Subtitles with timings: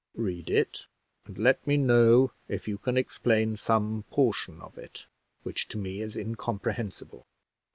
[0.15, 0.87] Read it,
[1.27, 5.05] and let me know if you can explain some portion of it,
[5.43, 7.27] which to me is incomprehensible.